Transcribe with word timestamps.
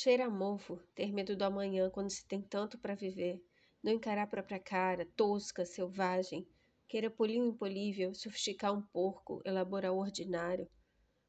Cheira 0.00 0.30
mofo, 0.30 0.78
ter 0.94 1.12
medo 1.12 1.34
do 1.34 1.42
amanhã 1.42 1.90
quando 1.90 2.08
se 2.08 2.24
tem 2.24 2.40
tanto 2.40 2.78
para 2.78 2.94
viver, 2.94 3.42
não 3.82 3.90
encarar 3.90 4.22
a 4.22 4.26
própria 4.28 4.60
cara, 4.60 5.04
tosca, 5.16 5.66
selvagem, 5.66 6.46
queira 6.86 7.10
polir 7.10 7.42
o 7.42 7.48
impolível, 7.48 8.14
sofisticar 8.14 8.72
um 8.72 8.80
porco, 8.80 9.42
elaborar 9.44 9.92
o 9.92 9.98
ordinário. 9.98 10.68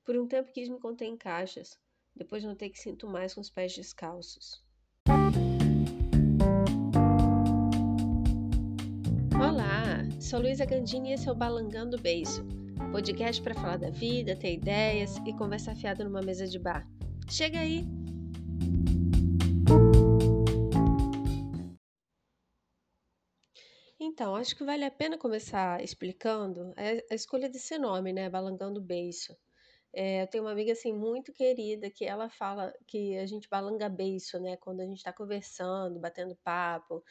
Por 0.06 0.16
um 0.16 0.28
tempo 0.28 0.52
quis 0.52 0.70
me 0.70 0.80
conter 0.80 1.06
em 1.06 1.18
caixas, 1.18 1.80
depois 2.16 2.44
notei 2.44 2.70
que 2.70 2.78
sinto 2.78 3.08
mais 3.08 3.34
com 3.34 3.42
os 3.42 3.50
pés 3.50 3.74
descalços. 3.76 4.64
Olá, 9.34 10.08
sou 10.22 10.42
Luísa 10.42 10.66
Gandini 10.68 11.10
e 11.10 11.14
esse 11.14 11.28
é 11.28 11.32
o 11.32 11.36
Balangando 11.36 12.00
Beiço, 12.00 12.46
podcast 12.92 13.42
para 13.42 13.56
falar 13.56 13.78
da 13.78 13.90
vida, 13.90 14.36
ter 14.36 14.54
ideias 14.54 15.18
e 15.26 15.34
conversar 15.34 15.76
fiada 15.76 16.04
numa 16.04 16.22
mesa 16.22 16.46
de 16.46 16.60
bar. 16.60 16.88
Chega 17.28 17.62
aí! 17.62 17.84
Então, 24.20 24.36
acho 24.36 24.54
que 24.54 24.66
vale 24.66 24.84
a 24.84 24.92
pena 24.92 25.18
começar 25.18 25.82
explicando 25.82 26.74
a, 27.10 27.16
escolha 27.16 27.48
desse 27.48 27.78
nome, 27.78 28.12
né? 28.12 28.30
Balangando 28.30 28.82
Beiço. 28.82 29.34
É, 29.94 30.24
eu 30.24 30.28
tenho 30.28 30.44
uma 30.44 30.52
amiga 30.52 30.74
assim 30.74 30.92
muito 30.92 31.32
querida 31.32 31.90
que 31.90 32.04
ela 32.04 32.30
fala 32.30 32.74
que 32.86 33.18
a 33.18 33.26
gente 33.26 33.48
balanga 33.48 33.88
beiço, 33.88 34.38
né? 34.42 34.58
Quando 34.58 34.82
a 34.82 34.86
gente 34.86 34.98
está 34.98 35.14
conversando, 35.14 36.02
batendo 36.02 36.36
papo. 36.44 37.02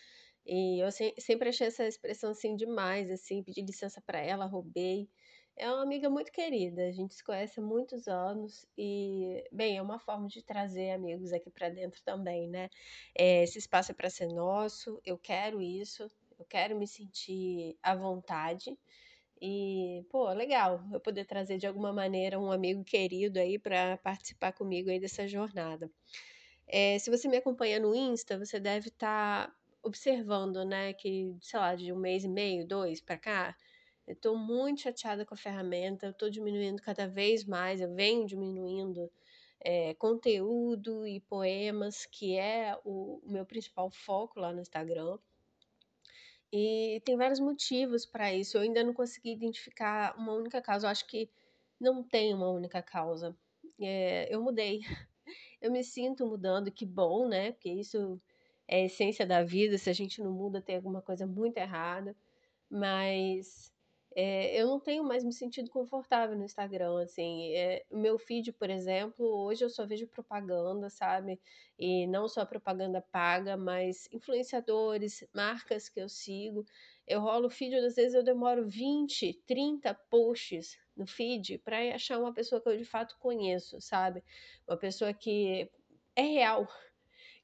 E 0.44 0.80
eu 0.84 0.92
se, 0.92 1.14
sempre 1.18 1.48
achei 1.48 1.68
essa 1.68 1.86
expressão 1.88 2.32
assim 2.32 2.54
demais, 2.54 3.10
assim, 3.10 3.42
pedi 3.42 3.62
licença 3.62 4.02
para 4.02 4.20
ela, 4.20 4.44
roubei. 4.44 5.08
É 5.56 5.66
uma 5.72 5.82
amiga 5.82 6.10
muito 6.10 6.30
querida, 6.30 6.86
a 6.88 6.92
gente 6.92 7.14
se 7.14 7.24
conhece 7.24 7.58
há 7.58 7.62
muitos 7.62 8.06
anos 8.06 8.66
e, 8.76 9.42
bem, 9.50 9.78
é 9.78 9.82
uma 9.82 9.98
forma 9.98 10.28
de 10.28 10.42
trazer 10.44 10.90
amigos 10.90 11.32
aqui 11.32 11.50
para 11.50 11.70
dentro 11.70 12.02
também, 12.04 12.48
né? 12.48 12.68
É, 13.16 13.44
esse 13.44 13.58
espaço 13.58 13.92
é 13.92 13.94
para 13.94 14.10
ser 14.10 14.28
nosso, 14.28 15.00
eu 15.06 15.16
quero 15.16 15.62
isso, 15.62 16.06
eu 16.38 16.46
quero 16.46 16.76
me 16.76 16.86
sentir 16.86 17.76
à 17.82 17.94
vontade. 17.94 18.76
E, 19.40 20.04
pô, 20.10 20.30
legal 20.32 20.82
eu 20.92 21.00
poder 21.00 21.24
trazer 21.24 21.58
de 21.58 21.66
alguma 21.66 21.92
maneira 21.92 22.38
um 22.40 22.50
amigo 22.50 22.82
querido 22.84 23.38
aí 23.38 23.58
para 23.58 23.96
participar 23.98 24.52
comigo 24.52 24.90
aí 24.90 24.98
dessa 25.00 25.28
jornada. 25.28 25.90
É, 26.66 26.98
se 26.98 27.10
você 27.10 27.28
me 27.28 27.38
acompanha 27.38 27.80
no 27.80 27.94
Insta, 27.94 28.38
você 28.38 28.60
deve 28.60 28.88
estar 28.88 29.48
tá 29.48 29.56
observando, 29.82 30.64
né, 30.64 30.92
que, 30.92 31.34
sei 31.40 31.58
lá, 31.60 31.74
de 31.74 31.92
um 31.92 31.96
mês 31.98 32.24
e 32.24 32.28
meio, 32.28 32.66
dois 32.66 33.00
para 33.00 33.16
cá, 33.16 33.56
eu 34.06 34.14
estou 34.14 34.36
muito 34.36 34.82
chateada 34.82 35.24
com 35.24 35.34
a 35.34 35.36
ferramenta, 35.36 36.06
eu 36.06 36.10
estou 36.10 36.30
diminuindo 36.30 36.82
cada 36.82 37.06
vez 37.06 37.44
mais, 37.44 37.80
eu 37.80 37.94
venho 37.94 38.26
diminuindo 38.26 39.10
é, 39.60 39.94
conteúdo 39.94 41.06
e 41.06 41.20
poemas, 41.20 42.06
que 42.06 42.36
é 42.36 42.78
o, 42.84 43.20
o 43.24 43.30
meu 43.30 43.44
principal 43.44 43.90
foco 43.90 44.40
lá 44.40 44.52
no 44.52 44.60
Instagram. 44.60 45.18
E 46.52 47.00
tem 47.04 47.16
vários 47.16 47.40
motivos 47.40 48.06
para 48.06 48.32
isso. 48.32 48.56
Eu 48.56 48.62
ainda 48.62 48.82
não 48.82 48.94
consegui 48.94 49.32
identificar 49.32 50.16
uma 50.16 50.32
única 50.32 50.62
causa. 50.62 50.86
Eu 50.86 50.90
acho 50.90 51.06
que 51.06 51.30
não 51.80 52.02
tem 52.02 52.34
uma 52.34 52.50
única 52.50 52.82
causa. 52.82 53.36
É, 53.80 54.32
eu 54.34 54.42
mudei. 54.42 54.80
Eu 55.60 55.72
me 55.72 55.82
sinto 55.82 56.24
mudando, 56.26 56.70
que 56.70 56.86
bom, 56.86 57.28
né? 57.28 57.50
Porque 57.52 57.68
isso 57.68 58.20
é 58.66 58.82
a 58.82 58.84
essência 58.86 59.26
da 59.26 59.42
vida. 59.42 59.76
Se 59.76 59.90
a 59.90 59.92
gente 59.92 60.22
não 60.22 60.32
muda, 60.32 60.62
tem 60.62 60.76
alguma 60.76 61.02
coisa 61.02 61.26
muito 61.26 61.58
errada. 61.58 62.16
Mas 62.70 63.72
é, 64.20 64.60
eu 64.60 64.66
não 64.66 64.80
tenho 64.80 65.04
mais 65.04 65.22
me 65.22 65.32
sentido 65.32 65.70
confortável 65.70 66.36
no 66.36 66.42
Instagram, 66.44 67.00
assim, 67.00 67.54
é, 67.54 67.84
meu 67.88 68.18
feed, 68.18 68.52
por 68.52 68.68
exemplo, 68.68 69.24
hoje 69.24 69.64
eu 69.64 69.70
só 69.70 69.86
vejo 69.86 70.08
propaganda, 70.08 70.90
sabe, 70.90 71.40
e 71.78 72.04
não 72.08 72.26
só 72.26 72.44
propaganda 72.44 73.00
paga, 73.00 73.56
mas 73.56 74.08
influenciadores, 74.12 75.24
marcas 75.32 75.88
que 75.88 76.00
eu 76.00 76.08
sigo, 76.08 76.66
eu 77.06 77.20
rolo 77.20 77.46
o 77.46 77.50
feed, 77.50 77.76
às 77.76 77.94
vezes 77.94 78.14
eu 78.14 78.24
demoro 78.24 78.66
20, 78.66 79.40
30 79.46 79.94
posts 80.10 80.76
no 80.96 81.06
feed 81.06 81.58
para 81.58 81.78
achar 81.94 82.18
uma 82.18 82.34
pessoa 82.34 82.60
que 82.60 82.68
eu 82.68 82.76
de 82.76 82.84
fato 82.84 83.16
conheço, 83.20 83.80
sabe, 83.80 84.24
uma 84.66 84.76
pessoa 84.76 85.14
que 85.14 85.70
é 86.16 86.22
real, 86.22 86.66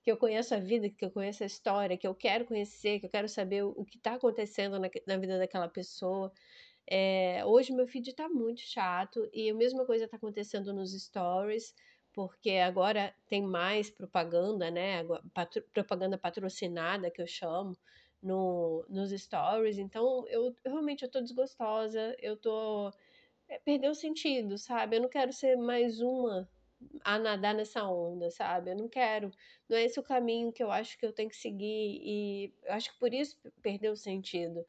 que 0.05 0.13
eu 0.13 0.19
conheço 0.19 0.55
a 0.55 0.59
vida, 0.59 0.91
que 0.91 1.03
eu 1.03 1.11
conheço 1.11 1.43
a 1.43 1.47
história, 1.47 1.97
que 1.97 2.07
eu 2.07 2.15
quero 2.15 2.45
conhecer, 2.45 3.01
que 3.01 3.07
eu 3.07 3.11
quero 3.11 3.27
saber 3.27 3.63
o 3.63 3.85
que 3.87 3.97
está 3.97 4.15
acontecendo 4.15 4.79
na, 4.79 4.91
na, 5.07 5.17
vida 5.17 5.39
daquela 5.39 5.67
pessoa. 5.67 6.31
É, 6.87 7.45
hoje 7.47 7.73
meu 7.73 7.87
feed 7.87 8.11
está 8.11 8.29
muito 8.29 8.61
chato 8.61 9.29
e 9.33 9.51
a 9.51 9.55
mesma 9.55 9.87
coisa 9.87 10.05
está 10.05 10.17
acontecendo 10.17 10.73
nos 10.73 10.93
stories, 10.93 11.75
porque 12.13 12.53
agora 12.53 13.15
tem 13.29 13.43
mais 13.43 13.91
propaganda, 13.91 14.71
né? 14.71 15.03
Patro, 15.33 15.63
propaganda 15.73 16.19
patrocinada 16.19 17.11
que 17.11 17.23
eu 17.23 17.27
chamo 17.27 17.77
no, 18.23 18.85
nos 18.89 19.11
stories. 19.11 19.79
Então 19.79 20.25
eu, 20.29 20.55
realmente 20.65 21.03
eu 21.05 21.11
tô 21.11 21.21
desgostosa, 21.21 22.15
eu 22.21 22.37
tô 22.37 22.93
é, 23.49 23.59
perdeu 23.61 23.93
o 23.93 23.95
sentido, 23.95 24.59
sabe? 24.59 24.97
Eu 24.97 25.03
não 25.03 25.09
quero 25.09 25.33
ser 25.33 25.57
mais 25.57 26.01
uma 26.01 26.49
a 27.03 27.19
nadar 27.19 27.55
nessa 27.55 27.85
onda, 27.85 28.31
sabe? 28.31 28.71
Eu 28.73 28.77
não 28.77 28.89
quero, 28.89 29.31
não 29.69 29.77
é 29.77 29.85
esse 29.85 29.99
o 29.99 30.03
caminho 30.03 30.53
que 30.53 30.63
eu 30.63 30.71
acho 30.71 30.99
que 30.99 31.07
eu 31.07 31.13
tenho 31.13 31.31
que 31.31 31.37
seguir 31.37 32.01
e 32.03 32.55
eu 32.65 32.73
acho 32.75 32.93
que 32.93 32.99
por 32.99 33.13
isso 33.15 33.37
perdeu 33.63 33.93
o 33.93 33.97
sentido. 33.97 34.65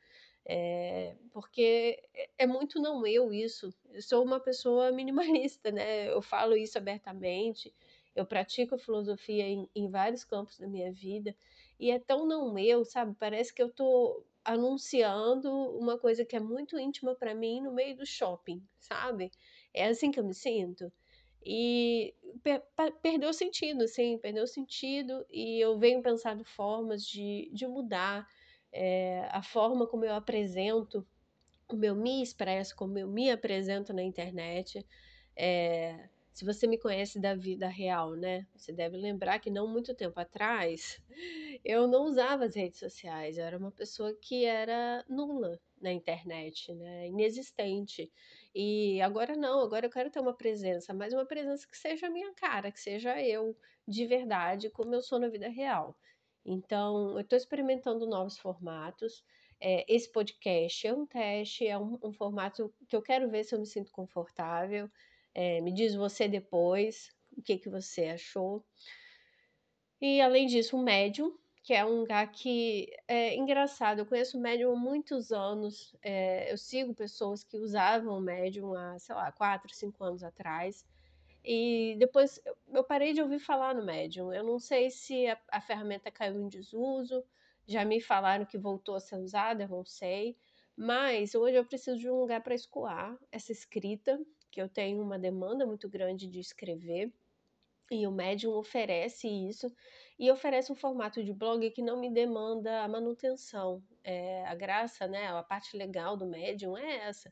É, 0.47 1.15
porque 1.31 2.01
é, 2.37 2.45
muito 2.47 2.79
não 2.79 3.05
eu 3.05 3.33
isso. 3.33 3.73
Eu 3.91 4.01
sou 4.01 4.23
uma 4.23 4.39
pessoa 4.39 4.91
minimalista, 4.91 5.71
né? 5.71 6.09
Eu 6.11 6.21
falo 6.21 6.55
isso 6.55 6.77
abertamente. 6.77 7.73
Eu 8.15 8.25
pratico 8.25 8.77
filosofia 8.77 9.43
em, 9.47 9.69
em 9.75 9.89
vários 9.89 10.23
campos 10.23 10.57
da 10.59 10.67
minha 10.67 10.91
vida 10.91 11.35
e 11.79 11.91
é 11.91 11.99
tão 11.99 12.25
não 12.25 12.57
eu, 12.57 12.85
sabe? 12.85 13.15
Parece 13.19 13.53
que 13.53 13.61
eu 13.61 13.69
tô 13.69 14.23
anunciando 14.43 15.51
uma 15.77 15.97
coisa 15.97 16.23
que 16.23 16.35
é 16.35 16.39
muito 16.39 16.79
íntima 16.79 17.15
para 17.15 17.33
mim 17.33 17.61
no 17.61 17.73
meio 17.73 17.95
do 17.97 18.05
shopping, 18.05 18.63
sabe? 18.79 19.31
É 19.73 19.87
assim 19.87 20.11
que 20.11 20.19
eu 20.19 20.23
me 20.23 20.33
sinto. 20.33 20.91
E 21.43 22.13
per 22.43 22.63
perdeu 23.01 23.31
sentido, 23.33 23.83
assim, 23.83 24.17
perdeu 24.17 24.47
sentido 24.47 25.25
e 25.29 25.59
eu 25.59 25.77
venho 25.77 26.01
pensando 26.01 26.43
formas 26.43 27.05
de, 27.05 27.49
de 27.53 27.67
mudar, 27.67 28.27
é, 28.75 29.29
a 29.31 29.41
forma 29.41 29.87
como 29.87 30.03
eu 30.03 30.13
apresento, 30.13 31.07
como 31.67 31.85
eu 31.85 31.95
me 31.95 32.21
expresso, 32.21 32.75
como 32.75 32.99
eu 32.99 33.07
me 33.07 33.31
apresento 33.31 33.93
na 33.93 34.03
internet. 34.03 34.85
É, 35.35 36.09
se 36.33 36.43
você 36.43 36.67
me 36.67 36.77
conhece 36.77 37.17
da 37.19 37.33
vida 37.33 37.69
real, 37.69 38.13
né? 38.15 38.45
Você 38.53 38.73
deve 38.73 38.97
lembrar 38.97 39.39
que 39.39 39.49
não 39.49 39.67
muito 39.67 39.95
tempo 39.95 40.19
atrás 40.19 41.01
eu 41.63 41.87
não 41.87 42.03
usava 42.03 42.43
as 42.43 42.55
redes 42.55 42.79
sociais. 42.79 43.37
Eu 43.37 43.45
era 43.45 43.57
uma 43.57 43.71
pessoa 43.71 44.13
que 44.13 44.43
era 44.43 45.05
nula 45.07 45.57
na 45.81 45.93
internet, 45.93 46.73
né? 46.73 47.07
Inexistente. 47.07 48.11
E 48.53 49.01
agora 49.01 49.35
não, 49.37 49.61
agora 49.61 49.85
eu 49.85 49.89
quero 49.89 50.09
ter 50.11 50.19
uma 50.19 50.33
presença, 50.35 50.93
mas 50.93 51.13
uma 51.13 51.25
presença 51.25 51.65
que 51.65 51.77
seja 51.77 52.07
a 52.07 52.09
minha 52.09 52.33
cara, 52.33 52.71
que 52.71 52.79
seja 52.79 53.21
eu 53.21 53.55
de 53.87 54.05
verdade, 54.05 54.69
como 54.69 54.93
eu 54.93 55.01
sou 55.01 55.19
na 55.19 55.29
vida 55.29 55.47
real. 55.47 55.97
Então, 56.45 57.13
eu 57.13 57.21
estou 57.21 57.37
experimentando 57.37 58.05
novos 58.05 58.37
formatos. 58.37 59.23
É, 59.59 59.85
esse 59.93 60.11
podcast 60.11 60.85
é 60.85 60.93
um 60.93 61.05
teste, 61.05 61.65
é 61.65 61.77
um, 61.77 61.97
um, 62.03 62.11
formato 62.11 62.73
que 62.87 62.95
eu 62.95 63.01
quero 63.01 63.29
ver 63.29 63.43
se 63.43 63.55
eu 63.55 63.59
me 63.59 63.65
sinto 63.65 63.91
confortável. 63.91 64.89
É, 65.33 65.59
me 65.61 65.73
diz 65.73 65.95
você 65.95 66.27
depois 66.27 67.09
o 67.35 67.41
que, 67.41 67.57
que 67.57 67.69
você 67.69 68.09
achou. 68.09 68.63
E 69.99 70.21
além 70.21 70.45
disso, 70.45 70.77
um 70.77 70.83
médium, 70.83 71.35
que 71.63 71.73
é 71.73 71.83
um 71.83 72.01
lugar 72.01 72.31
que 72.31 72.91
é 73.07 73.35
engraçado. 73.35 73.99
Eu 73.99 74.05
conheço 74.05 74.37
o 74.37 74.41
médium 74.41 74.73
há 74.73 74.75
muitos 74.75 75.31
anos. 75.31 75.95
É, 76.01 76.51
eu 76.51 76.57
sigo 76.57 76.93
pessoas 76.93 77.43
que 77.43 77.57
usavam 77.57 78.17
o 78.17 78.21
médium 78.21 78.75
há, 78.75 78.99
sei 78.99 79.15
lá, 79.15 79.31
quatro, 79.31 79.73
cinco 79.73 80.03
anos 80.03 80.23
atrás. 80.23 80.85
E 81.45 81.95
depois 81.99 82.41
eu 82.73 82.83
parei 82.83 83.13
de 83.13 83.21
ouvir 83.21 83.39
falar 83.39 83.75
no 83.75 83.85
Medium. 83.85 84.33
Eu 84.33 84.43
não 84.43 84.57
sei 84.57 84.89
se 84.89 85.27
a, 85.27 85.39
a 85.51 85.61
ferramenta 85.61 86.09
caiu 86.09 86.39
em 86.39 86.49
desuso, 86.49 87.23
já 87.67 87.85
me 87.85 88.01
falaram 88.01 88.45
que 88.45 88.57
voltou 88.57 88.95
a 88.95 88.99
ser 88.99 89.17
usada, 89.17 89.63
eu 89.63 89.69
não 89.69 89.85
sei. 89.85 90.35
Mas 90.75 91.35
hoje 91.35 91.55
eu 91.55 91.63
preciso 91.63 91.99
de 91.99 92.09
um 92.09 92.19
lugar 92.19 92.41
para 92.41 92.55
escoar 92.55 93.15
essa 93.31 93.51
escrita, 93.51 94.19
que 94.49 94.59
eu 94.59 94.67
tenho 94.67 95.01
uma 95.01 95.19
demanda 95.19 95.67
muito 95.67 95.87
grande 95.87 96.27
de 96.27 96.39
escrever. 96.39 97.13
E 97.91 98.07
o 98.07 98.11
Medium 98.11 98.53
oferece 98.53 99.27
isso, 99.27 99.71
e 100.17 100.31
oferece 100.31 100.71
um 100.71 100.75
formato 100.75 101.23
de 101.23 101.31
blog 101.31 101.69
que 101.69 101.83
não 101.83 101.99
me 101.99 102.09
demanda 102.09 102.81
a 102.81 102.87
manutenção. 102.87 103.83
É, 104.03 104.43
a 104.47 104.55
graça, 104.55 105.05
né, 105.07 105.27
a 105.27 105.43
parte 105.43 105.77
legal 105.77 106.17
do 106.17 106.25
Medium 106.25 106.75
é 106.75 107.07
essa 107.07 107.31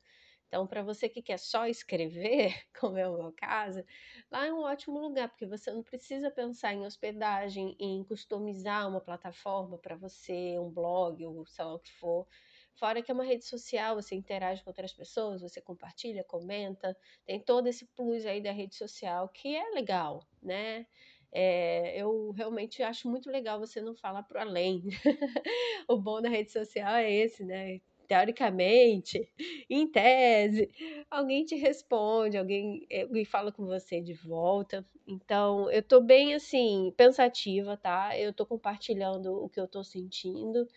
então, 0.53 0.67
para 0.67 0.83
você 0.83 1.09
que 1.09 1.19
quer 1.19 1.39
só 1.39 1.65
escrever, 1.65 2.53
como 2.79 2.95
é 2.95 3.09
o 3.09 3.17
meu 3.17 3.31
caso, 3.31 3.83
lá 4.29 4.45
é 4.45 4.53
um 4.53 4.59
ótimo 4.59 5.00
lugar, 5.00 5.27
porque 5.27 5.47
você 5.47 5.71
não 5.71 5.81
precisa 5.81 6.29
pensar 6.29 6.75
em 6.75 6.85
hospedagem, 6.85 7.75
em 7.79 8.03
customizar 8.03 8.88
uma 8.88 9.01
plataforma 9.01 9.79
para 9.79 9.95
você, 9.95 10.59
um 10.59 10.69
blog 10.69 11.25
ou 11.25 11.44
sei 11.47 11.65
lá 11.65 11.73
o 11.73 11.79
que 11.79 11.91
for. 11.94 12.27
Fora 12.75 13.01
que 13.01 13.09
é 13.09 13.15
uma 13.15 13.23
rede 13.23 13.45
social, 13.45 13.95
você 13.95 14.13
interage 14.13 14.63
com 14.63 14.69
outras 14.69 14.94
pessoas, 14.94 15.41
você 15.41 15.59
compartilha, 15.59 16.23
comenta, 16.23 16.95
tem 17.25 17.39
todo 17.39 17.65
esse 17.65 17.88
plus 17.88 18.23
aí 18.23 18.39
da 18.39 18.51
rede 18.51 18.75
social 18.75 19.29
que 19.29 19.55
é 19.55 19.71
legal, 19.71 20.23
né? 20.39 20.85
É, 21.31 22.00
eu 22.00 22.29
realmente 22.29 22.83
acho 22.83 23.09
muito 23.09 23.31
legal 23.31 23.59
você 23.59 23.81
não 23.81 23.95
falar 23.95 24.21
para 24.21 24.44
além. 24.44 24.83
o 25.89 25.97
bom 25.97 26.21
da 26.21 26.29
rede 26.29 26.51
social 26.51 26.94
é 26.94 27.11
esse, 27.11 27.44
né? 27.44 27.81
Teoricamente, 28.07 29.27
em 29.69 29.88
tese, 29.88 30.69
alguém 31.09 31.45
te 31.45 31.55
responde, 31.55 32.38
alguém, 32.38 32.85
eh, 32.89 33.03
alguém 33.03 33.25
fala 33.25 33.51
com 33.51 33.65
você 33.65 34.01
de 34.01 34.13
volta. 34.13 34.85
Então, 35.07 35.69
eu 35.71 35.81
tô 35.81 36.01
bem 36.01 36.33
assim, 36.33 36.94
pensativa, 36.97 37.77
tá? 37.77 38.17
Eu 38.17 38.33
tô 38.33 38.45
compartilhando 38.45 39.33
o 39.44 39.50
que 39.50 39.59
eu 39.59 39.67
tô 39.67 39.83
sentindo 39.83 40.67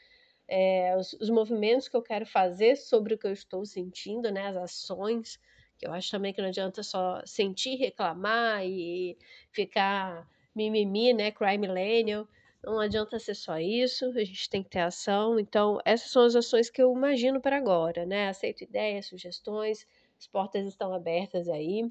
é, 0.49 0.97
os, 0.97 1.13
os, 1.15 1.31
movimentos 1.31 1.89
que 1.89 1.97
eu 1.97 2.03
quero 2.03 2.25
fazer 2.27 2.77
sobre 2.77 3.15
o 3.15 3.19
que 3.19 3.27
eu 3.27 3.33
estou 3.33 3.65
sentindo, 3.65 4.31
né, 4.31 4.47
as 4.47 4.57
ações, 4.57 5.39
que 5.79 5.87
eu 5.87 5.93
acho 5.93 6.11
também 6.11 6.33
que 6.33 6.41
não 6.41 6.49
adianta 6.49 6.83
só 6.83 7.21
sentir, 7.25 7.77
reclamar 7.77 8.65
e 8.65 9.19
ficar 9.51 10.27
mimimi, 10.55 11.13
né, 11.13 11.31
cry 11.31 11.59
millennial, 11.59 12.29
não 12.65 12.81
adianta 12.81 13.19
ser 13.19 13.35
só 13.35 13.59
isso, 13.59 14.07
a 14.17 14.25
gente 14.25 14.49
tem 14.51 14.63
que 14.63 14.71
ter 14.71 14.81
ação, 14.81 15.39
então 15.39 15.79
essas 15.85 16.11
são 16.11 16.25
as 16.25 16.35
ações 16.37 16.71
que 16.71 16.83
eu 16.83 16.93
imagino 16.95 17.41
para 17.41 17.57
agora, 17.57 18.05
né, 18.07 18.29
aceito 18.29 18.65
ideias, 18.65 19.07
sugestões, 19.07 19.87
as 20.19 20.27
portas 20.27 20.67
estão 20.67 20.93
abertas 20.95 21.49
aí, 21.49 21.91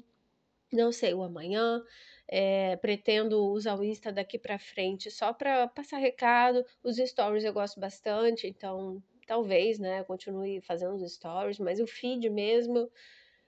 não 0.72 0.92
sei 0.92 1.14
o 1.14 1.22
amanhã, 1.22 1.82
é, 2.28 2.76
pretendo 2.76 3.44
usar 3.52 3.78
o 3.78 3.84
Insta 3.84 4.12
daqui 4.12 4.38
para 4.38 4.58
frente 4.58 5.10
só 5.10 5.32
para 5.32 5.68
passar 5.68 5.98
recado. 5.98 6.64
Os 6.82 6.96
stories 6.96 7.44
eu 7.44 7.52
gosto 7.52 7.80
bastante, 7.80 8.46
então 8.48 9.02
talvez, 9.26 9.78
né, 9.78 10.04
continue 10.04 10.60
fazendo 10.60 10.94
os 10.94 11.12
stories, 11.14 11.58
mas 11.58 11.80
o 11.80 11.86
feed 11.86 12.28
mesmo 12.30 12.90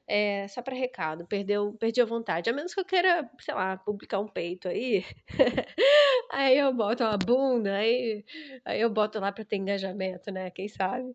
é 0.06 0.49
só 0.49 0.62
para 0.62 0.75
recado, 0.76 1.26
perdeu, 1.26 1.75
perdi 1.75 2.00
a 2.00 2.05
vontade. 2.06 2.50
A 2.50 2.53
menos 2.53 2.75
que 2.75 2.81
eu 2.81 2.85
queira, 2.85 3.31
sei 3.41 3.55
lá, 3.55 3.76
publicar 3.76 4.21
um 4.21 4.29
peito 4.29 4.69
aí. 4.69 5.05
aí 6.31 6.59
eu 6.59 6.73
boto 6.73 7.03
uma 7.05 7.17
bunda, 7.17 7.75
aí, 7.77 8.25
aí 8.65 8.81
eu 8.81 8.91
boto 8.91 9.19
lá 9.19 9.33
para 9.33 9.45
ter 9.45 9.57
engajamento, 9.57 10.31
né? 10.31 10.51
Quem 10.51 10.69
sabe? 10.69 11.15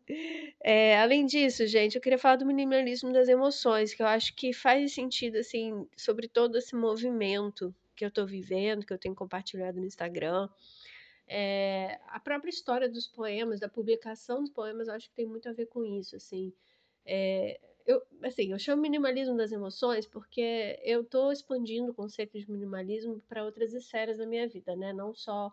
É, 0.61 0.97
além 0.99 1.25
disso, 1.25 1.65
gente, 1.67 1.95
eu 1.95 2.01
queria 2.01 2.17
falar 2.17 2.37
do 2.37 2.45
minimalismo 2.45 3.11
das 3.13 3.27
emoções, 3.27 3.93
que 3.93 4.01
eu 4.01 4.07
acho 4.07 4.35
que 4.35 4.53
faz 4.53 4.93
sentido, 4.93 5.37
assim, 5.37 5.87
sobre 5.95 6.27
todo 6.27 6.57
esse 6.57 6.75
movimento 6.75 7.73
que 7.95 8.03
eu 8.05 8.11
tô 8.11 8.25
vivendo, 8.25 8.85
que 8.85 8.93
eu 8.93 8.97
tenho 8.97 9.15
compartilhado 9.15 9.79
no 9.79 9.85
Instagram. 9.85 10.49
É, 11.27 11.99
a 12.07 12.19
própria 12.19 12.49
história 12.49 12.89
dos 12.89 13.07
poemas, 13.07 13.59
da 13.59 13.69
publicação 13.69 14.41
dos 14.41 14.49
poemas, 14.49 14.87
eu 14.87 14.93
acho 14.93 15.09
que 15.09 15.15
tem 15.15 15.25
muito 15.25 15.47
a 15.47 15.53
ver 15.53 15.67
com 15.67 15.83
isso, 15.83 16.15
assim. 16.15 16.53
É, 17.05 17.59
eu, 17.85 18.01
assim, 18.23 18.51
eu 18.51 18.59
chamo 18.59 18.81
minimalismo 18.81 19.35
das 19.35 19.51
emoções 19.51 20.05
porque 20.05 20.79
eu 20.83 21.01
estou 21.01 21.31
expandindo 21.31 21.91
o 21.91 21.93
conceito 21.93 22.37
de 22.37 22.49
minimalismo 22.49 23.21
para 23.27 23.43
outras 23.43 23.73
esferas 23.73 24.17
da 24.17 24.25
minha 24.25 24.47
vida, 24.47 24.75
né? 24.75 24.93
Não 24.93 25.13
só 25.13 25.51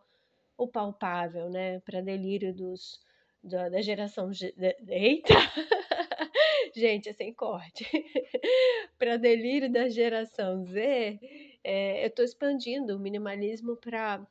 o 0.56 0.68
palpável, 0.68 1.50
né? 1.50 1.80
Para 1.80 2.00
delírio 2.00 2.54
dos, 2.54 3.00
da, 3.42 3.68
da 3.68 3.80
geração. 3.82 4.30
De, 4.30 4.54
eita! 4.88 5.34
Gente, 6.74 7.08
é 7.08 7.12
sem 7.12 7.32
corte. 7.32 7.84
para 8.98 9.16
delírio 9.16 9.70
da 9.70 9.88
geração 9.88 10.64
Z, 10.64 11.18
é, 11.64 12.04
eu 12.04 12.08
estou 12.08 12.24
expandindo 12.24 12.96
o 12.96 13.00
minimalismo 13.00 13.76
para 13.76 14.24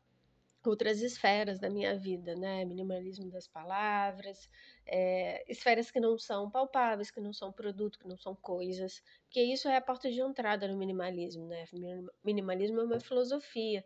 outras 0.67 1.01
esferas 1.01 1.59
da 1.59 1.69
minha 1.69 1.95
vida, 1.97 2.35
né? 2.35 2.65
Minimalismo 2.65 3.29
das 3.29 3.47
palavras, 3.47 4.49
é, 4.85 5.43
esferas 5.47 5.91
que 5.91 5.99
não 5.99 6.17
são 6.17 6.49
palpáveis, 6.49 7.11
que 7.11 7.21
não 7.21 7.31
são 7.31 7.51
produto, 7.51 7.99
que 7.99 8.07
não 8.07 8.17
são 8.17 8.35
coisas, 8.35 9.01
porque 9.23 9.41
isso 9.41 9.69
é 9.69 9.77
a 9.77 9.81
porta 9.81 10.11
de 10.11 10.19
entrada 10.19 10.67
no 10.67 10.77
minimalismo, 10.77 11.47
né? 11.47 11.65
Minimalismo 12.23 12.81
é 12.81 12.83
uma 12.83 12.99
filosofia 12.99 13.85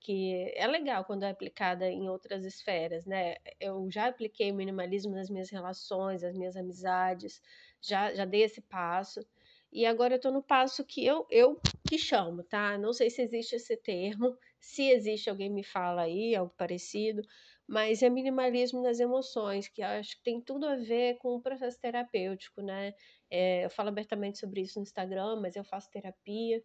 que 0.00 0.50
é 0.56 0.66
legal 0.66 1.04
quando 1.04 1.24
é 1.24 1.30
aplicada 1.30 1.86
em 1.88 2.08
outras 2.08 2.44
esferas, 2.44 3.04
né? 3.04 3.36
Eu 3.60 3.90
já 3.90 4.08
apliquei 4.08 4.50
o 4.50 4.54
minimalismo 4.54 5.14
nas 5.14 5.30
minhas 5.30 5.50
relações, 5.50 6.22
nas 6.22 6.34
minhas 6.34 6.56
amizades, 6.56 7.40
já, 7.80 8.12
já 8.14 8.24
dei 8.24 8.42
esse 8.42 8.62
passo. 8.62 9.24
E 9.72 9.86
agora 9.86 10.14
eu 10.14 10.16
estou 10.16 10.32
no 10.32 10.42
passo 10.42 10.84
que 10.84 11.04
eu, 11.04 11.26
eu 11.30 11.60
que 11.90 11.98
chamo, 11.98 12.44
tá? 12.44 12.78
Não 12.78 12.92
sei 12.92 13.10
se 13.10 13.20
existe 13.20 13.56
esse 13.56 13.76
termo, 13.76 14.38
se 14.60 14.88
existe, 14.90 15.28
alguém 15.28 15.50
me 15.50 15.64
fala 15.64 16.02
aí, 16.02 16.36
algo 16.36 16.54
parecido, 16.56 17.20
mas 17.66 18.00
é 18.00 18.08
minimalismo 18.08 18.80
das 18.80 19.00
emoções, 19.00 19.66
que 19.66 19.82
acho 19.82 20.16
que 20.16 20.22
tem 20.22 20.40
tudo 20.40 20.66
a 20.66 20.76
ver 20.76 21.18
com 21.18 21.30
o 21.34 21.42
processo 21.42 21.80
terapêutico, 21.80 22.62
né? 22.62 22.94
É, 23.28 23.64
eu 23.64 23.70
falo 23.70 23.88
abertamente 23.88 24.38
sobre 24.38 24.60
isso 24.60 24.78
no 24.78 24.84
Instagram, 24.84 25.40
mas 25.40 25.56
eu 25.56 25.64
faço 25.64 25.90
terapia. 25.90 26.62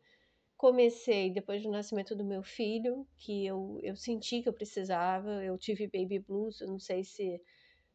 Comecei 0.57 1.31
depois 1.31 1.63
do 1.63 1.71
nascimento 1.71 2.15
do 2.15 2.23
meu 2.23 2.43
filho, 2.43 3.07
que 3.17 3.45
eu, 3.47 3.79
eu 3.83 3.95
senti 3.95 4.43
que 4.43 4.49
eu 4.49 4.53
precisava, 4.53 5.43
eu 5.43 5.57
tive 5.57 5.87
baby 5.87 6.19
blues, 6.19 6.61
eu 6.61 6.67
não 6.67 6.79
sei 6.79 7.03
se, 7.03 7.41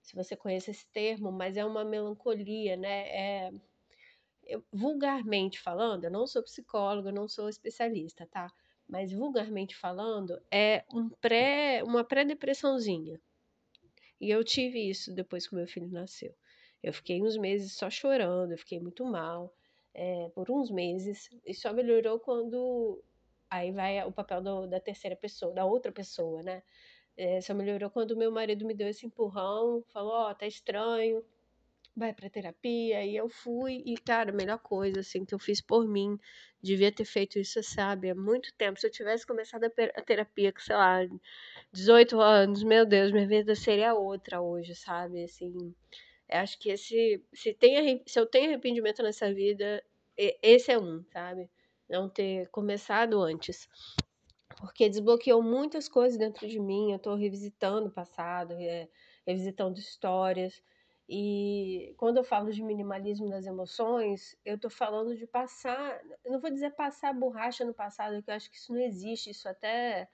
se 0.03 0.17
você 0.17 0.37
conhece 0.37 0.73
esse 0.73 0.87
termo, 0.93 1.31
mas 1.33 1.57
é 1.57 1.65
uma 1.65 1.85
melancolia, 1.85 2.77
né? 2.77 3.09
É, 3.09 3.51
vulgarmente 4.73 5.61
falando, 5.61 6.05
eu 6.05 6.11
não 6.11 6.27
sou 6.27 6.43
psicóloga, 6.43 7.11
eu 7.11 7.15
não 7.15 7.29
sou 7.29 7.49
especialista, 7.49 8.27
tá? 8.27 8.53
mas 8.91 9.13
vulgarmente 9.13 9.77
falando, 9.77 10.41
é 10.51 10.85
um 10.93 11.09
pré, 11.09 11.83
uma 11.85 12.03
pré-depressãozinha. 12.03 13.21
E 14.21 14.31
eu 14.31 14.43
tive 14.45 14.81
isso 14.91 15.15
depois 15.15 15.47
que 15.47 15.55
meu 15.55 15.67
filho 15.67 15.89
nasceu. 15.89 16.35
Eu 16.83 16.93
fiquei 16.93 17.23
uns 17.23 17.37
meses 17.37 17.73
só 17.73 17.89
chorando, 17.89 18.53
eu 18.53 18.59
fiquei 18.59 18.81
muito 18.81 19.05
mal 19.05 19.55
é, 19.95 20.29
por 20.35 20.51
uns 20.51 20.71
meses, 20.71 21.31
e 21.47 21.55
só 21.55 21.73
melhorou 21.73 22.19
quando. 22.19 23.03
Aí 23.49 23.73
vai 23.73 24.05
o 24.05 24.13
papel 24.13 24.43
do, 24.43 24.67
da 24.67 24.81
terceira 24.81 25.17
pessoa, 25.17 25.53
da 25.53 25.65
outra 25.65 25.93
pessoa, 25.93 26.43
né? 26.43 26.63
É, 27.17 27.41
só 27.41 27.55
melhorou 27.55 27.91
quando 27.91 28.17
meu 28.17 28.31
marido 28.31 28.67
me 28.67 28.75
deu 28.75 28.89
esse 28.89 29.07
empurrão, 29.07 29.85
falou: 29.93 30.13
Ó, 30.13 30.31
oh, 30.31 30.35
tá 30.35 30.47
estranho, 30.47 31.25
vai 31.97 32.13
pra 32.13 32.31
terapia. 32.31 33.05
E 33.05 33.17
eu 33.17 33.29
fui, 33.29 33.83
e 33.87 33.97
cara, 33.97 34.31
a 34.31 34.35
melhor 34.35 34.59
coisa, 34.59 35.01
assim, 35.01 35.25
que 35.25 35.35
eu 35.35 35.39
fiz 35.39 35.61
por 35.61 35.87
mim, 35.87 36.19
devia 36.63 36.93
ter 36.93 37.05
feito 37.05 37.39
isso, 37.39 37.63
sabe, 37.63 38.11
há 38.11 38.15
muito 38.15 38.53
tempo. 38.55 38.79
Se 38.81 38.87
eu 38.87 38.91
tivesse 38.91 39.27
começado 39.27 39.65
a 39.65 40.03
terapia 40.03 40.53
com, 40.53 40.61
sei 40.61 40.77
lá, 40.77 41.01
18 41.73 42.21
anos, 42.21 42.63
meu 42.63 42.87
Deus, 42.87 43.13
minha 43.13 43.27
vida 43.27 43.55
seria 43.55 43.95
outra 43.95 44.41
hoje, 44.41 44.75
sabe, 44.75 45.25
assim. 45.25 45.75
Acho 46.29 46.59
que 46.59 46.71
esse, 46.71 47.23
se, 47.33 47.53
tem, 47.55 48.03
se 48.07 48.19
eu 48.21 48.27
tenho 48.27 48.51
arrependimento 48.51 49.03
nessa 49.03 49.33
vida, 49.33 49.83
esse 50.17 50.71
é 50.71 50.79
um, 50.79 51.05
sabe? 51.13 51.51
Não 51.89 52.09
ter 52.09 52.49
começado 52.51 53.21
antes 53.21 53.69
porque 54.61 54.89
desbloqueou 54.89 55.43
muitas 55.43 55.89
coisas 55.89 56.19
dentro 56.19 56.47
de 56.47 56.61
mim. 56.61 56.91
Eu 56.91 56.97
estou 56.97 57.17
revisitando 57.17 57.89
o 57.89 57.91
passado, 57.91 58.55
revisitando 59.27 59.79
histórias. 59.79 60.63
E 61.13 61.93
quando 61.97 62.19
eu 62.19 62.25
falo 62.25 62.53
de 62.53 62.63
minimalismo 62.63 63.29
das 63.29 63.45
emoções, 63.45 64.39
eu 64.45 64.55
estou 64.55 64.71
falando 64.71 65.17
de 65.17 65.27
passar, 65.27 66.01
não 66.25 66.39
vou 66.39 66.49
dizer 66.53 66.71
passar 66.71 67.13
borracha 67.13 67.65
no 67.65 67.75
passado, 67.75 68.15
porque 68.15 68.31
eu 68.31 68.35
acho 68.37 68.49
que 68.49 68.57
isso 68.57 68.73
não 68.73 68.81
existe, 68.81 69.31
isso 69.31 69.49
até 69.49 70.09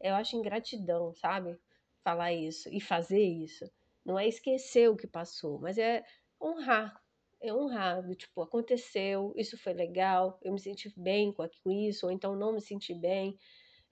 eu 0.00 0.14
acho 0.14 0.36
ingratidão, 0.36 1.12
sabe? 1.14 1.58
Falar 2.04 2.32
isso 2.32 2.68
e 2.72 2.80
fazer 2.80 3.24
isso. 3.24 3.68
Não 4.04 4.16
é 4.16 4.28
esquecer 4.28 4.88
o 4.88 4.96
que 4.96 5.08
passou, 5.08 5.58
mas 5.58 5.78
é 5.78 6.04
honrar. 6.40 7.02
É 7.40 7.52
honrar, 7.52 8.08
tipo, 8.14 8.40
aconteceu, 8.40 9.32
isso 9.36 9.58
foi 9.58 9.72
legal, 9.72 10.38
eu 10.44 10.52
me 10.52 10.60
senti 10.60 10.92
bem 10.96 11.32
com 11.32 11.48
isso, 11.72 12.06
ou 12.06 12.12
então 12.12 12.36
não 12.36 12.52
me 12.52 12.60
senti 12.60 12.94
bem. 12.94 13.36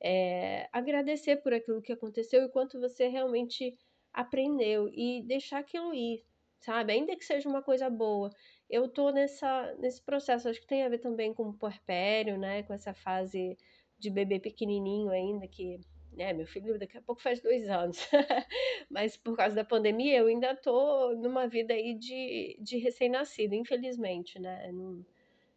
É, 0.00 0.68
agradecer 0.72 1.38
por 1.42 1.52
aquilo 1.52 1.82
que 1.82 1.92
aconteceu 1.92 2.44
e 2.44 2.48
quanto 2.48 2.78
você 2.78 3.08
realmente 3.08 3.76
aprendeu 4.12 4.88
e 4.92 5.20
deixar 5.24 5.58
aquilo 5.58 5.92
ir, 5.92 6.24
sabe? 6.64 6.92
Ainda 6.92 7.14
que 7.16 7.24
seja 7.24 7.48
uma 7.48 7.62
coisa 7.62 7.90
boa. 7.90 8.30
Eu 8.68 8.88
tô 8.88 9.10
nessa, 9.10 9.74
nesse 9.78 10.02
processo, 10.02 10.48
acho 10.48 10.60
que 10.60 10.66
tem 10.66 10.82
a 10.82 10.88
ver 10.88 10.98
também 10.98 11.34
com 11.34 11.48
o 11.48 11.52
puerpério, 11.52 12.38
né? 12.38 12.62
Com 12.62 12.72
essa 12.72 12.94
fase 12.94 13.56
de 13.98 14.10
bebê 14.10 14.40
pequenininho 14.40 15.10
ainda, 15.10 15.46
que, 15.46 15.78
né? 16.12 16.32
Meu 16.32 16.46
filho 16.46 16.78
daqui 16.78 16.96
a 16.96 17.02
pouco 17.02 17.20
faz 17.22 17.40
dois 17.42 17.68
anos. 17.68 17.98
Mas 18.90 19.16
por 19.16 19.36
causa 19.36 19.54
da 19.54 19.64
pandemia, 19.64 20.18
eu 20.18 20.26
ainda 20.26 20.56
tô 20.56 21.14
numa 21.16 21.46
vida 21.46 21.74
aí 21.74 21.94
de, 21.94 22.56
de 22.60 22.78
recém-nascido, 22.78 23.54
infelizmente, 23.54 24.38
né? 24.38 24.70
Não, 24.72 25.04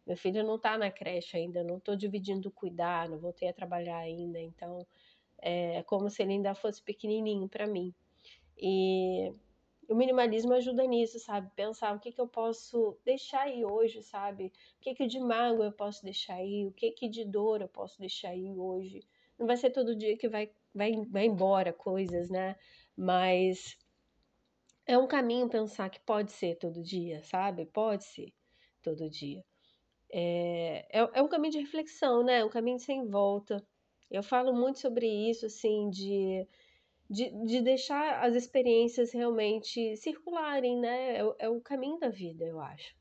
meu 0.06 0.16
filho 0.16 0.44
não 0.44 0.58
tá 0.58 0.76
na 0.76 0.90
creche 0.90 1.36
ainda, 1.36 1.64
não 1.64 1.80
tô 1.80 1.96
dividindo 1.96 2.50
cuidar, 2.50 3.08
não 3.08 3.18
voltei 3.18 3.48
a 3.48 3.52
trabalhar 3.52 3.98
ainda, 3.98 4.40
então 4.40 4.86
é 5.40 5.82
como 5.84 6.10
se 6.10 6.22
ele 6.22 6.32
ainda 6.32 6.54
fosse 6.54 6.82
pequenininho 6.82 7.48
para 7.48 7.66
mim. 7.66 7.94
E 8.56 9.32
o 9.88 9.94
minimalismo 9.94 10.52
ajuda 10.52 10.86
nisso, 10.86 11.18
sabe? 11.18 11.50
Pensar 11.56 11.96
o 11.96 12.00
que, 12.00 12.12
que 12.12 12.20
eu 12.20 12.28
posso 12.28 12.96
deixar 13.04 13.42
aí 13.42 13.64
hoje, 13.64 14.02
sabe? 14.02 14.46
O 14.46 14.80
que, 14.80 14.94
que 14.94 15.06
de 15.06 15.18
mágoa 15.18 15.66
eu 15.66 15.72
posso 15.72 16.04
deixar 16.04 16.34
aí, 16.34 16.66
o 16.66 16.72
que, 16.72 16.90
que 16.90 17.08
de 17.08 17.24
dor 17.24 17.62
eu 17.62 17.68
posso 17.68 17.98
deixar 17.98 18.30
aí 18.30 18.52
hoje. 18.54 19.00
Não 19.38 19.46
vai 19.46 19.56
ser 19.56 19.70
todo 19.70 19.96
dia 19.96 20.16
que 20.16 20.28
vai, 20.28 20.50
vai, 20.74 20.92
vai 21.06 21.24
embora 21.24 21.72
coisas, 21.72 22.28
né? 22.28 22.56
Mas 22.96 23.78
é 24.86 24.98
um 24.98 25.06
caminho 25.06 25.48
pensar 25.48 25.88
que 25.88 26.00
pode 26.00 26.32
ser 26.32 26.56
todo 26.56 26.82
dia, 26.82 27.22
sabe? 27.22 27.64
Pode 27.64 28.04
ser 28.04 28.32
todo 28.82 29.08
dia. 29.08 29.42
É, 30.10 30.86
é, 30.90 31.10
é 31.14 31.22
um 31.22 31.28
caminho 31.28 31.52
de 31.52 31.60
reflexão, 31.60 32.22
né? 32.22 32.44
Um 32.44 32.50
caminho 32.50 32.78
sem 32.78 33.06
volta. 33.06 33.64
Eu 34.10 34.22
falo 34.22 34.52
muito 34.54 34.80
sobre 34.80 35.06
isso, 35.06 35.46
assim, 35.46 35.90
de, 35.90 36.46
de, 37.08 37.30
de 37.46 37.60
deixar 37.62 38.22
as 38.24 38.34
experiências 38.34 39.12
realmente 39.12 39.96
circularem, 39.96 40.78
né? 40.78 41.16
É, 41.16 41.22
é 41.38 41.48
o 41.48 41.60
caminho 41.60 41.98
da 41.98 42.08
vida, 42.08 42.44
eu 42.44 42.60
acho. 42.60 42.94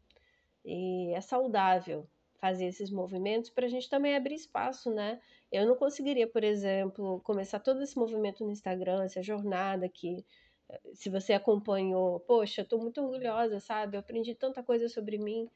E 0.65 1.13
é 1.13 1.21
saudável 1.21 2.07
fazer 2.39 2.65
esses 2.65 2.91
movimentos 2.91 3.49
para 3.49 3.65
a 3.65 3.69
gente 3.69 3.89
também 3.89 4.15
abrir 4.15 4.35
espaço, 4.35 4.91
né? 4.91 5.19
Eu 5.51 5.65
não 5.65 5.75
conseguiria, 5.75 6.27
por 6.27 6.43
exemplo, 6.43 7.19
começar 7.21 7.59
todo 7.59 7.81
esse 7.81 7.97
movimento 7.97 8.43
no 8.43 8.51
Instagram, 8.51 9.03
essa 9.03 9.23
jornada 9.23 9.89
que, 9.89 10.25
eh, 10.69 10.81
se 10.93 11.09
você 11.09 11.33
acompanhou, 11.33 12.19
poxa, 12.21 12.61
estou 12.61 12.79
muito 12.79 13.01
orgulhosa, 13.01 13.59
sabe? 13.59 13.97
Eu 13.97 14.01
aprendi 14.01 14.35
tanta 14.35 14.63
coisa 14.63 14.87
sobre 14.87 15.17
mim 15.17 15.49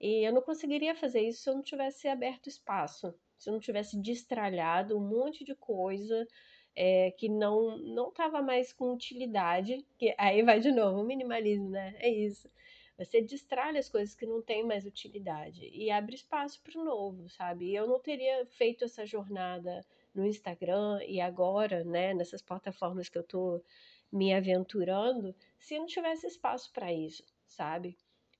e 0.00 0.26
eu 0.26 0.32
não 0.32 0.42
conseguiria 0.42 0.94
fazer 0.94 1.22
isso 1.22 1.42
se 1.42 1.50
eu 1.50 1.54
não 1.54 1.62
tivesse 1.62 2.08
aberto 2.08 2.48
espaço, 2.48 3.14
se 3.36 3.50
eu 3.50 3.52
não 3.52 3.60
tivesse 3.60 4.00
destralhado 4.00 4.96
um 4.96 5.00
monte 5.00 5.44
de 5.44 5.54
coisa 5.56 6.26
é, 6.80 7.10
que 7.10 7.28
não 7.28 7.76
não 7.78 8.08
estava 8.10 8.40
mais 8.40 8.72
com 8.72 8.92
utilidade, 8.94 9.84
que 9.98 10.14
aí 10.16 10.42
vai 10.44 10.60
de 10.60 10.70
novo 10.70 11.00
o 11.00 11.04
minimalismo, 11.04 11.68
né? 11.70 11.96
É 11.98 12.08
isso. 12.08 12.48
Você 12.96 13.20
destralha 13.20 13.80
as 13.80 13.88
coisas 13.88 14.14
que 14.14 14.24
não 14.26 14.40
têm 14.40 14.64
mais 14.64 14.86
utilidade 14.86 15.68
e 15.72 15.90
abre 15.90 16.14
espaço 16.14 16.60
para 16.62 16.80
o 16.80 16.84
novo, 16.84 17.28
sabe? 17.30 17.74
Eu 17.74 17.86
não 17.88 17.98
teria 17.98 18.46
feito 18.46 18.84
essa 18.84 19.04
jornada 19.04 19.84
no 20.14 20.24
Instagram 20.24 21.00
e 21.06 21.20
agora, 21.20 21.82
né, 21.84 22.14
nessas 22.14 22.42
plataformas 22.42 23.08
que 23.08 23.18
eu 23.18 23.22
estou 23.22 23.62
me 24.10 24.32
aventurando, 24.32 25.34
se 25.58 25.78
não 25.78 25.86
tivesse 25.86 26.26
espaço 26.28 26.72
para 26.72 26.92
isso, 26.92 27.24
sabe? 27.46 27.96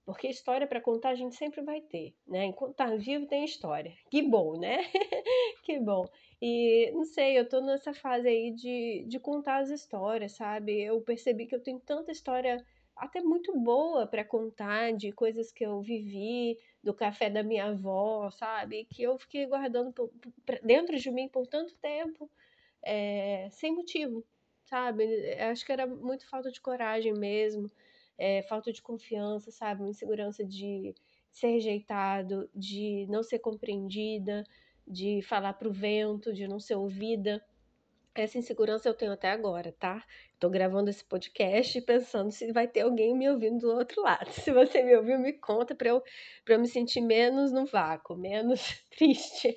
Porque 0.09 0.27
história 0.27 0.67
para 0.67 0.81
contar 0.81 1.11
a 1.11 1.15
gente 1.15 1.37
sempre 1.37 1.61
vai 1.61 1.83
ter, 1.83 2.15
né? 2.27 2.47
Enquanto 2.47 2.75
tá 2.75 2.97
vivo 2.97 3.27
tem 3.27 3.45
história. 3.45 3.93
Que 4.11 4.23
bom, 4.23 4.59
né? 4.59 4.79
que 5.63 5.79
bom. 5.79 6.09
E 6.41 6.91
não 6.93 7.05
sei, 7.05 7.39
eu 7.39 7.47
tô 7.47 7.61
nessa 7.61 7.93
fase 7.93 8.27
aí 8.27 8.51
de, 8.53 9.05
de 9.07 9.21
contar 9.21 9.59
as 9.59 9.69
histórias, 9.69 10.33
sabe? 10.33 10.81
Eu 10.81 10.99
percebi 11.03 11.45
que 11.45 11.55
eu 11.55 11.63
tenho 11.63 11.79
tanta 11.79 12.11
história 12.11 12.65
até 12.97 13.21
muito 13.21 13.55
boa 13.61 14.07
para 14.07 14.25
contar 14.25 14.95
de 14.95 15.13
coisas 15.13 15.53
que 15.53 15.67
eu 15.67 15.83
vivi, 15.83 16.59
do 16.83 16.95
café 16.95 17.29
da 17.29 17.43
minha 17.43 17.67
avó, 17.67 18.31
sabe? 18.31 18.87
Que 18.87 19.03
eu 19.03 19.19
fiquei 19.19 19.45
guardando 19.45 19.93
por, 19.93 20.09
por, 20.09 20.59
dentro 20.63 20.97
de 20.97 21.11
mim 21.11 21.29
por 21.29 21.47
tanto 21.47 21.75
tempo, 21.83 22.31
é, 22.83 23.51
sem 23.51 23.75
motivo, 23.75 24.25
sabe? 24.65 25.05
Acho 25.35 25.67
que 25.67 25.73
era 25.73 25.87
muito 25.87 26.27
falta 26.31 26.51
de 26.51 26.63
coragem 26.63 27.13
mesmo, 27.13 27.71
é, 28.19 28.43
falta 28.43 28.73
de 28.73 28.83
confiança, 28.83 29.51
sabe? 29.53 29.83
Uma 29.83 29.91
insegurança 29.91 30.45
de 30.45 30.95
ser 31.33 31.53
rejeitado, 31.53 32.51
de 32.55 33.07
não 33.09 33.23
ser 33.23 33.39
compreendida, 33.39 34.45
de 34.87 35.23
falar 35.23 35.53
para 35.53 35.69
o 35.69 35.73
vento, 35.73 36.33
de 36.33 36.49
não 36.49 36.59
ser 36.59 36.75
ouvida. 36.75 37.43
Essa 38.15 38.39
insegurança 38.39 38.89
eu 38.89 38.95
tenho 38.95 39.13
até 39.13 39.31
agora, 39.31 39.73
tá? 39.79 40.05
Tô 40.41 40.51
gravando 40.51 40.91
esse 40.91 41.05
podcast 41.05 41.81
pensando 41.83 42.33
se 42.33 42.53
vai 42.53 42.67
ter 42.67 42.81
alguém 42.81 43.17
me 43.17 43.31
ouvindo 43.31 43.61
do 43.61 43.71
outro 43.71 44.03
lado. 44.03 44.29
Se 44.33 44.51
você 44.53 44.83
me 44.83 44.97
ouviu, 44.97 45.19
me 45.21 45.33
conta 45.35 45.75
para 45.75 45.91
eu, 45.91 46.03
pra 46.45 46.55
eu 46.55 46.61
me 46.61 46.67
sentir 46.67 47.01
menos 47.01 47.53
no 47.53 47.65
vácuo, 47.67 48.17
menos 48.17 48.61
triste. 48.99 49.57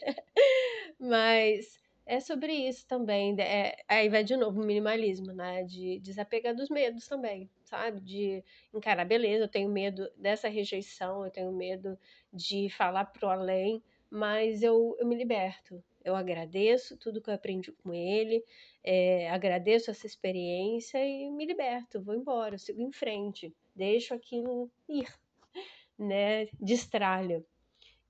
Mas 1.00 1.80
é 2.06 2.20
sobre 2.20 2.54
isso 2.54 2.86
também. 2.88 3.36
É, 3.40 3.76
aí 3.88 4.10
vai 4.10 4.24
de 4.24 4.36
novo 4.36 4.62
o 4.62 4.66
minimalismo, 4.66 5.34
né? 5.34 5.64
De 5.64 6.00
desapegar 6.00 6.54
dos 6.54 6.70
medos 6.70 7.08
também, 7.08 7.50
sabe? 7.72 8.02
De 8.02 8.44
encarar, 8.74 9.06
beleza, 9.06 9.46
eu 9.46 9.50
tenho 9.50 9.70
medo 9.70 10.10
dessa 10.18 10.48
rejeição, 10.48 11.26
eu 11.26 11.32
tenho 11.32 11.52
medo 11.52 11.98
de 12.32 12.70
falar 12.70 13.06
pro 13.06 13.30
além, 13.30 13.84
mas 14.10 14.62
eu, 14.62 14.96
eu 15.00 15.08
me 15.08 15.16
liberto 15.16 15.84
eu 16.04 16.16
agradeço 16.16 16.98
tudo 16.98 17.22
que 17.22 17.30
eu 17.30 17.34
aprendi 17.34 17.72
com 17.72 17.94
ele, 17.94 18.44
é, 18.84 19.30
agradeço 19.30 19.92
essa 19.92 20.06
experiência 20.06 20.98
e 21.06 21.30
me 21.30 21.46
liberto, 21.46 22.02
vou 22.02 22.16
embora, 22.16 22.58
sigo 22.58 22.82
em 22.82 22.92
frente, 22.92 23.54
deixo 23.76 24.14
aquilo 24.14 24.70
ir, 24.90 25.08
né? 25.98 26.48
Destralho. 26.60 27.46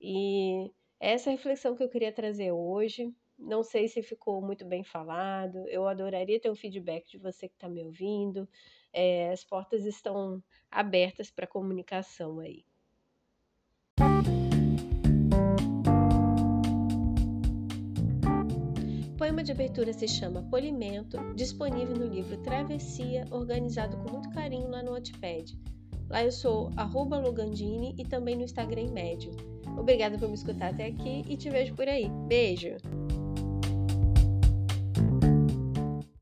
E 0.00 0.70
essa 0.98 1.30
reflexão 1.30 1.76
que 1.76 1.82
eu 1.82 1.88
queria 1.88 2.12
trazer 2.12 2.52
hoje. 2.52 3.12
Não 3.38 3.64
sei 3.64 3.88
se 3.88 4.02
ficou 4.02 4.40
muito 4.40 4.64
bem 4.64 4.84
falado. 4.84 5.66
Eu 5.68 5.88
adoraria 5.88 6.38
ter 6.38 6.50
um 6.50 6.54
feedback 6.54 7.10
de 7.10 7.18
você 7.18 7.48
que 7.48 7.54
está 7.54 7.68
me 7.68 7.82
ouvindo. 7.82 8.48
É, 8.92 9.30
as 9.30 9.44
portas 9.44 9.84
estão 9.84 10.42
abertas 10.70 11.30
para 11.30 11.46
comunicação 11.46 12.40
aí. 12.40 12.64
poema 19.22 19.44
de 19.44 19.52
abertura 19.52 19.92
se 19.92 20.08
chama 20.08 20.42
Polimento, 20.50 21.16
disponível 21.36 21.96
no 21.96 22.06
livro 22.06 22.36
Travessia, 22.38 23.24
organizado 23.30 23.96
com 23.98 24.14
muito 24.14 24.28
carinho 24.30 24.68
lá 24.68 24.82
no 24.82 24.90
Wattpad. 24.90 25.56
Lá 26.10 26.24
eu 26.24 26.32
sou 26.32 26.72
arroba 26.76 27.18
Lugandini 27.18 27.94
e 27.96 28.04
também 28.04 28.34
no 28.34 28.42
Instagram 28.42 28.90
Médio. 28.90 29.30
Obrigada 29.78 30.18
por 30.18 30.28
me 30.28 30.34
escutar 30.34 30.70
até 30.70 30.86
aqui 30.86 31.22
e 31.28 31.36
te 31.36 31.48
vejo 31.50 31.72
por 31.76 31.88
aí. 31.88 32.08
Beijo! 32.26 32.76